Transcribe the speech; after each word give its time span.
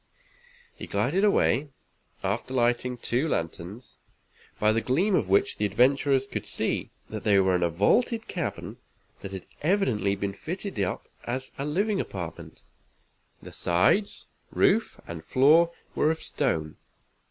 He 0.75 0.87
glided 0.87 1.23
away, 1.23 1.69
after 2.23 2.55
lighting 2.55 2.97
two 2.97 3.27
lanterns, 3.27 3.97
by 4.59 4.71
the 4.71 4.81
gleams 4.81 5.17
of 5.17 5.29
which 5.29 5.57
the 5.57 5.65
adventurers 5.65 6.25
could 6.25 6.47
see 6.47 6.89
that 7.11 7.23
they 7.23 7.37
were 7.37 7.53
in 7.55 7.61
a 7.61 7.69
vaulted 7.69 8.27
cavern 8.27 8.77
that 9.21 9.31
had 9.31 9.45
evidently 9.61 10.15
been 10.15 10.33
fitted 10.33 10.79
up 10.79 11.07
as 11.25 11.51
a 11.59 11.65
living 11.67 11.99
apartment. 12.01 12.63
The 13.43 13.51
sides, 13.51 14.25
roof 14.49 14.99
and 15.05 15.23
floor 15.23 15.71
were 15.93 16.09
of 16.09 16.23
stone. 16.23 16.77